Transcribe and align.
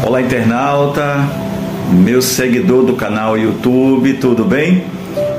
Olá, 0.00 0.20
internauta, 0.22 1.28
meu 1.92 2.22
seguidor 2.22 2.84
do 2.84 2.94
canal 2.94 3.38
YouTube, 3.38 4.14
tudo 4.14 4.42
bem? 4.42 4.84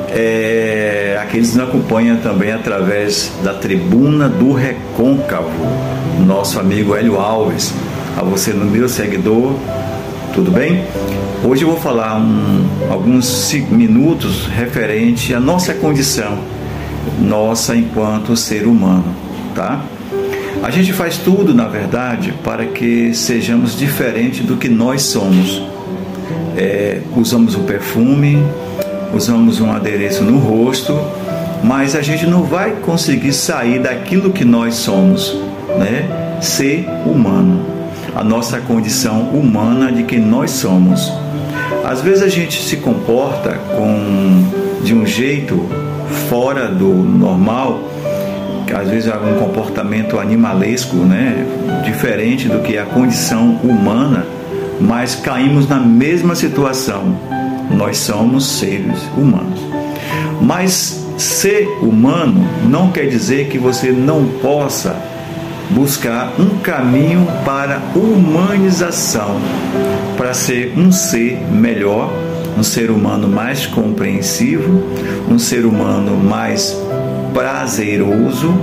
É, 0.09 1.19
aqueles 1.22 1.51
que 1.51 1.58
nos 1.58 1.67
acompanham 1.67 2.17
também 2.17 2.51
através 2.51 3.31
da 3.43 3.55
tribuna 3.55 4.29
do 4.29 4.53
Recôncavo, 4.53 5.50
nosso 6.25 6.59
amigo 6.59 6.95
Hélio 6.95 7.19
Alves. 7.19 7.74
A 8.16 8.23
você, 8.23 8.54
meu 8.54 8.88
seguidor, 8.88 9.55
tudo 10.34 10.52
bem? 10.52 10.86
Hoje 11.44 11.64
eu 11.64 11.70
vou 11.70 11.80
falar 11.80 12.18
um, 12.18 12.66
alguns 12.90 13.52
minutos 13.70 14.46
referente 14.46 15.34
à 15.34 15.40
nossa 15.40 15.74
condição, 15.74 16.38
nossa 17.20 17.76
enquanto 17.76 18.38
ser 18.38 18.66
humano, 18.66 19.14
tá? 19.56 19.82
A 20.64 20.70
gente 20.71 20.93
faz 20.93 21.18
tudo, 21.18 21.54
na 21.54 21.68
verdade, 21.68 22.34
para 22.41 22.66
que 22.66 23.14
sejamos 23.14 23.77
diferentes 23.77 24.46
do 24.46 24.55
que 24.55 24.70
nós 24.70 25.01
somos. 25.01 25.61
É, 26.55 27.01
usamos 27.18 27.54
um 27.55 27.64
perfume, 27.64 28.42
usamos 29.14 29.60
um 29.60 29.69
adereço 29.69 30.24
no 30.24 30.39
rosto, 30.39 30.97
mas 31.61 31.97
a 31.97 32.02
gente 32.02 32.25
não 32.25 32.43
vai 32.43 32.77
conseguir 32.81 33.33
sair 33.33 33.79
daquilo 33.79 34.31
que 34.31 34.45
nós 34.45 34.75
somos, 34.75 35.38
né? 35.77 36.39
Ser 36.41 36.88
humano, 37.05 37.66
a 38.16 38.23
nossa 38.23 38.61
condição 38.61 39.31
humana 39.31 39.91
de 39.91 40.03
quem 40.03 40.19
nós 40.19 40.52
somos. 40.52 41.11
Às 41.83 41.99
vezes 41.99 42.23
a 42.23 42.30
gente 42.30 42.63
se 42.63 42.77
comporta 42.77 43.59
com 43.75 44.81
de 44.81 44.95
um 44.95 45.05
jeito 45.05 45.67
fora 46.30 46.69
do 46.69 46.88
normal 46.88 47.92
às 48.73 48.89
vezes 48.89 49.09
um 49.09 49.39
comportamento 49.39 50.19
animalesco, 50.19 50.95
né, 50.97 51.45
diferente 51.83 52.47
do 52.47 52.59
que 52.59 52.77
é 52.77 52.81
a 52.81 52.85
condição 52.85 53.59
humana, 53.63 54.25
mas 54.79 55.15
caímos 55.15 55.67
na 55.67 55.79
mesma 55.79 56.35
situação. 56.35 57.15
Nós 57.71 57.97
somos 57.97 58.45
seres 58.45 58.99
humanos. 59.17 59.59
Mas 60.41 61.05
ser 61.17 61.67
humano 61.81 62.45
não 62.67 62.91
quer 62.91 63.07
dizer 63.07 63.47
que 63.47 63.57
você 63.57 63.91
não 63.91 64.25
possa 64.41 64.95
buscar 65.69 66.33
um 66.39 66.59
caminho 66.59 67.27
para 67.45 67.81
humanização, 67.95 69.39
para 70.17 70.33
ser 70.33 70.73
um 70.77 70.91
ser 70.91 71.39
melhor, 71.52 72.11
um 72.58 72.63
ser 72.63 72.91
humano 72.91 73.27
mais 73.27 73.65
compreensivo, 73.65 74.83
um 75.30 75.39
ser 75.39 75.65
humano 75.65 76.17
mais 76.17 76.77
prazeroso, 77.34 78.53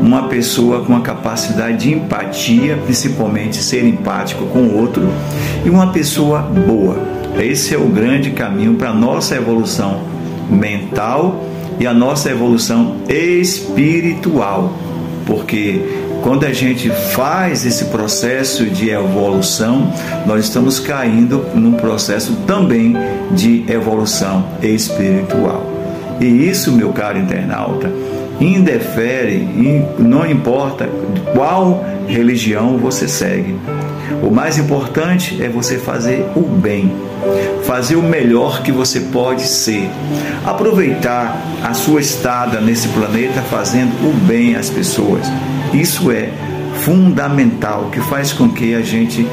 uma 0.00 0.28
pessoa 0.28 0.84
com 0.84 0.94
a 0.96 1.00
capacidade 1.00 1.78
de 1.78 1.94
empatia, 1.94 2.76
principalmente 2.84 3.56
ser 3.56 3.84
empático 3.84 4.44
com 4.46 4.60
o 4.60 4.78
outro, 4.78 5.08
e 5.64 5.70
uma 5.70 5.92
pessoa 5.92 6.40
boa. 6.40 6.98
Esse 7.38 7.74
é 7.74 7.78
o 7.78 7.86
grande 7.86 8.30
caminho 8.30 8.74
para 8.74 8.90
a 8.90 8.94
nossa 8.94 9.36
evolução 9.36 10.00
mental 10.50 11.44
e 11.78 11.86
a 11.86 11.92
nossa 11.92 12.30
evolução 12.30 12.96
espiritual, 13.08 14.72
porque 15.26 15.82
quando 16.22 16.44
a 16.44 16.52
gente 16.52 16.90
faz 16.90 17.64
esse 17.64 17.86
processo 17.86 18.64
de 18.66 18.90
evolução, 18.90 19.92
nós 20.26 20.44
estamos 20.44 20.80
caindo 20.80 21.44
num 21.54 21.74
processo 21.74 22.32
também 22.46 22.96
de 23.32 23.64
evolução 23.68 24.44
espiritual. 24.62 25.75
E 26.20 26.48
isso, 26.48 26.72
meu 26.72 26.92
caro 26.92 27.18
internauta, 27.18 27.90
indefere, 28.40 29.38
não 29.98 30.28
importa 30.28 30.88
qual 31.34 31.84
religião 32.06 32.78
você 32.78 33.08
segue. 33.08 33.56
O 34.22 34.30
mais 34.30 34.56
importante 34.56 35.42
é 35.42 35.48
você 35.48 35.78
fazer 35.78 36.24
o 36.34 36.40
bem, 36.40 36.92
fazer 37.64 37.96
o 37.96 38.02
melhor 38.02 38.62
que 38.62 38.72
você 38.72 39.00
pode 39.00 39.42
ser, 39.42 39.90
aproveitar 40.44 41.36
a 41.62 41.74
sua 41.74 42.00
estada 42.00 42.60
nesse 42.60 42.88
planeta 42.88 43.42
fazendo 43.42 43.92
o 44.08 44.12
bem 44.12 44.54
às 44.54 44.70
pessoas. 44.70 45.26
Isso 45.72 46.10
é 46.10 46.30
fundamental, 46.82 47.90
que 47.90 48.00
faz 48.00 48.32
com 48.32 48.48
que 48.48 48.74
a 48.74 48.80
gente 48.80 49.26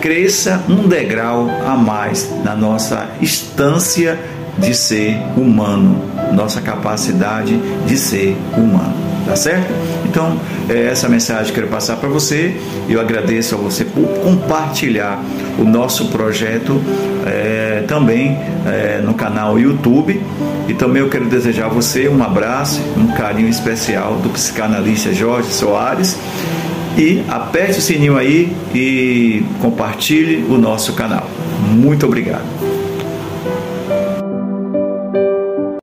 cresça 0.00 0.64
um 0.68 0.88
degrau 0.88 1.48
a 1.66 1.76
mais 1.76 2.30
na 2.42 2.56
nossa 2.56 3.06
instância 3.20 4.18
de 4.58 4.74
ser 4.74 5.16
humano, 5.36 6.02
nossa 6.32 6.60
capacidade 6.60 7.56
de 7.86 7.96
ser 7.96 8.36
humano, 8.56 8.94
tá 9.26 9.36
certo? 9.36 9.72
Então, 10.04 10.36
é 10.68 10.86
essa 10.86 11.08
mensagem 11.08 11.46
que 11.46 11.50
eu 11.50 11.54
quero 11.64 11.68
passar 11.68 11.96
para 11.96 12.08
você. 12.08 12.56
Eu 12.88 13.00
agradeço 13.00 13.54
a 13.54 13.58
você 13.58 13.84
por 13.84 14.06
compartilhar 14.20 15.22
o 15.58 15.64
nosso 15.64 16.06
projeto 16.08 16.80
é, 17.26 17.84
também 17.86 18.38
é, 18.66 19.00
no 19.04 19.14
canal 19.14 19.58
YouTube. 19.58 20.20
E 20.68 20.74
também 20.74 21.02
eu 21.02 21.08
quero 21.08 21.26
desejar 21.26 21.66
a 21.66 21.68
você 21.68 22.08
um 22.08 22.22
abraço, 22.22 22.80
um 22.96 23.08
carinho 23.08 23.48
especial 23.48 24.14
do 24.16 24.30
psicanalista 24.30 25.12
Jorge 25.12 25.52
Soares. 25.52 26.16
E 26.96 27.22
aperte 27.28 27.78
o 27.78 27.82
sininho 27.82 28.16
aí 28.16 28.54
e 28.74 29.44
compartilhe 29.60 30.44
o 30.48 30.58
nosso 30.58 30.92
canal. 30.94 31.28
Muito 31.72 32.04
obrigado. 32.06 32.79